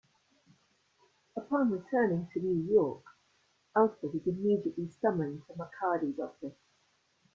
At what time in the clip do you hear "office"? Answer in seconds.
6.19-6.57